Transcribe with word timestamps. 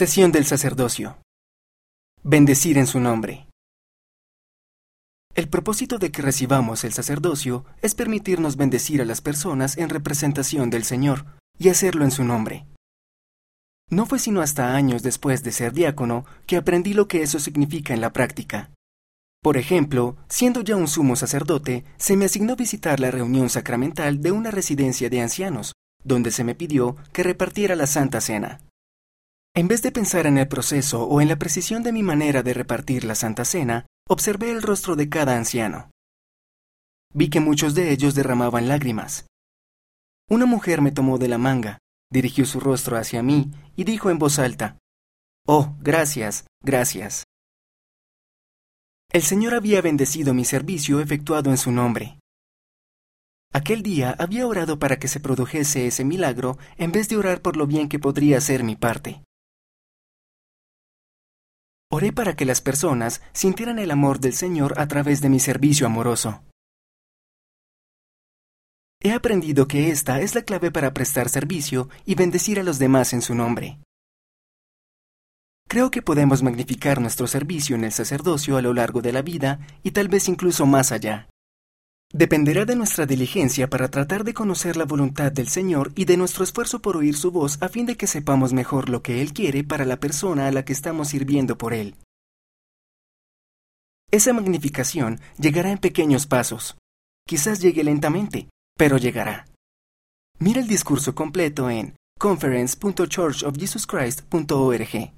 Sesión 0.00 0.32
del 0.32 0.46
sacerdocio. 0.46 1.18
Bendecir 2.22 2.78
en 2.78 2.86
su 2.86 3.00
nombre. 3.00 3.46
El 5.34 5.50
propósito 5.50 5.98
de 5.98 6.10
que 6.10 6.22
recibamos 6.22 6.84
el 6.84 6.94
sacerdocio 6.94 7.66
es 7.82 7.94
permitirnos 7.94 8.56
bendecir 8.56 9.02
a 9.02 9.04
las 9.04 9.20
personas 9.20 9.76
en 9.76 9.90
representación 9.90 10.70
del 10.70 10.84
Señor 10.84 11.26
y 11.58 11.68
hacerlo 11.68 12.04
en 12.04 12.12
su 12.12 12.24
nombre. 12.24 12.64
No 13.90 14.06
fue 14.06 14.18
sino 14.18 14.40
hasta 14.40 14.74
años 14.74 15.02
después 15.02 15.42
de 15.42 15.52
ser 15.52 15.74
diácono 15.74 16.24
que 16.46 16.56
aprendí 16.56 16.94
lo 16.94 17.06
que 17.06 17.20
eso 17.20 17.38
significa 17.38 17.92
en 17.92 18.00
la 18.00 18.10
práctica. 18.10 18.70
Por 19.42 19.58
ejemplo, 19.58 20.16
siendo 20.30 20.62
ya 20.62 20.76
un 20.76 20.88
sumo 20.88 21.14
sacerdote, 21.14 21.84
se 21.98 22.16
me 22.16 22.24
asignó 22.24 22.56
visitar 22.56 23.00
la 23.00 23.10
reunión 23.10 23.50
sacramental 23.50 24.22
de 24.22 24.32
una 24.32 24.50
residencia 24.50 25.10
de 25.10 25.20
ancianos, 25.20 25.74
donde 26.02 26.30
se 26.30 26.42
me 26.42 26.54
pidió 26.54 26.96
que 27.12 27.22
repartiera 27.22 27.76
la 27.76 27.86
Santa 27.86 28.22
Cena. 28.22 28.62
En 29.54 29.66
vez 29.66 29.82
de 29.82 29.90
pensar 29.90 30.26
en 30.26 30.38
el 30.38 30.46
proceso 30.46 31.04
o 31.04 31.20
en 31.20 31.28
la 31.28 31.36
precisión 31.36 31.82
de 31.82 31.92
mi 31.92 32.04
manera 32.04 32.44
de 32.44 32.54
repartir 32.54 33.04
la 33.04 33.16
Santa 33.16 33.44
Cena, 33.44 33.86
observé 34.08 34.52
el 34.52 34.62
rostro 34.62 34.94
de 34.94 35.08
cada 35.08 35.36
anciano. 35.36 35.90
Vi 37.12 37.30
que 37.30 37.40
muchos 37.40 37.74
de 37.74 37.90
ellos 37.90 38.14
derramaban 38.14 38.68
lágrimas. 38.68 39.26
Una 40.28 40.46
mujer 40.46 40.80
me 40.80 40.92
tomó 40.92 41.18
de 41.18 41.26
la 41.26 41.38
manga, 41.38 41.78
dirigió 42.12 42.46
su 42.46 42.60
rostro 42.60 42.96
hacia 42.96 43.24
mí 43.24 43.50
y 43.74 43.82
dijo 43.82 44.10
en 44.10 44.20
voz 44.20 44.38
alta, 44.38 44.78
Oh, 45.46 45.74
gracias, 45.80 46.46
gracias. 46.62 47.24
El 49.12 49.22
Señor 49.22 49.54
había 49.54 49.82
bendecido 49.82 50.32
mi 50.32 50.44
servicio 50.44 51.00
efectuado 51.00 51.50
en 51.50 51.58
su 51.58 51.72
nombre. 51.72 52.20
Aquel 53.52 53.82
día 53.82 54.14
había 54.16 54.46
orado 54.46 54.78
para 54.78 55.00
que 55.00 55.08
se 55.08 55.18
produjese 55.18 55.88
ese 55.88 56.04
milagro 56.04 56.56
en 56.76 56.92
vez 56.92 57.08
de 57.08 57.16
orar 57.16 57.42
por 57.42 57.56
lo 57.56 57.66
bien 57.66 57.88
que 57.88 57.98
podría 57.98 58.40
ser 58.40 58.62
mi 58.62 58.76
parte. 58.76 59.24
Oré 61.92 62.12
para 62.12 62.36
que 62.36 62.44
las 62.44 62.60
personas 62.60 63.20
sintieran 63.32 63.80
el 63.80 63.90
amor 63.90 64.20
del 64.20 64.32
Señor 64.34 64.78
a 64.78 64.86
través 64.86 65.20
de 65.20 65.28
mi 65.28 65.40
servicio 65.40 65.86
amoroso. 65.86 66.44
He 69.02 69.12
aprendido 69.12 69.66
que 69.66 69.90
esta 69.90 70.20
es 70.20 70.36
la 70.36 70.42
clave 70.42 70.70
para 70.70 70.92
prestar 70.92 71.28
servicio 71.28 71.88
y 72.04 72.14
bendecir 72.14 72.60
a 72.60 72.62
los 72.62 72.78
demás 72.78 73.12
en 73.12 73.22
su 73.22 73.34
nombre. 73.34 73.80
Creo 75.68 75.90
que 75.90 76.02
podemos 76.02 76.42
magnificar 76.42 77.00
nuestro 77.00 77.26
servicio 77.26 77.74
en 77.74 77.84
el 77.84 77.92
sacerdocio 77.92 78.56
a 78.56 78.62
lo 78.62 78.74
largo 78.74 79.00
de 79.02 79.12
la 79.12 79.22
vida 79.22 79.58
y 79.82 79.92
tal 79.92 80.08
vez 80.08 80.28
incluso 80.28 80.66
más 80.66 80.92
allá. 80.92 81.29
Dependerá 82.12 82.64
de 82.64 82.74
nuestra 82.74 83.06
diligencia 83.06 83.70
para 83.70 83.88
tratar 83.88 84.24
de 84.24 84.34
conocer 84.34 84.76
la 84.76 84.84
voluntad 84.84 85.30
del 85.30 85.46
Señor 85.46 85.92
y 85.94 86.06
de 86.06 86.16
nuestro 86.16 86.42
esfuerzo 86.42 86.82
por 86.82 86.96
oír 86.96 87.16
su 87.16 87.30
voz 87.30 87.62
a 87.62 87.68
fin 87.68 87.86
de 87.86 87.96
que 87.96 88.08
sepamos 88.08 88.52
mejor 88.52 88.88
lo 88.88 89.00
que 89.00 89.22
Él 89.22 89.32
quiere 89.32 89.62
para 89.62 89.84
la 89.84 90.00
persona 90.00 90.48
a 90.48 90.50
la 90.50 90.64
que 90.64 90.72
estamos 90.72 91.10
sirviendo 91.10 91.56
por 91.56 91.72
Él. 91.72 91.94
Esa 94.10 94.32
magnificación 94.32 95.20
llegará 95.38 95.70
en 95.70 95.78
pequeños 95.78 96.26
pasos. 96.26 96.76
Quizás 97.28 97.60
llegue 97.60 97.84
lentamente, 97.84 98.48
pero 98.76 98.96
llegará. 98.96 99.46
Mira 100.40 100.60
el 100.60 100.66
discurso 100.66 101.14
completo 101.14 101.70
en 101.70 101.94
conference.churchofjesuschrist.org. 102.18 105.12